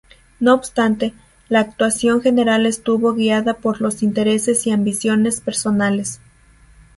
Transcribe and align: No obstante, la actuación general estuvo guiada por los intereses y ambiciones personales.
No 0.39 0.55
obstante, 0.55 1.13
la 1.47 1.59
actuación 1.59 2.23
general 2.23 2.65
estuvo 2.65 3.13
guiada 3.13 3.57
por 3.57 3.81
los 3.81 4.01
intereses 4.01 4.65
y 4.65 4.71
ambiciones 4.71 5.41
personales. 5.41 6.19